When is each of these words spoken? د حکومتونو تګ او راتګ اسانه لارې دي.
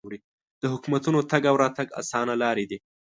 د 0.61 0.63
حکومتونو 0.73 1.19
تګ 1.31 1.43
او 1.51 1.55
راتګ 1.63 1.87
اسانه 2.01 2.33
لارې 2.43 2.65
دي. 2.71 2.77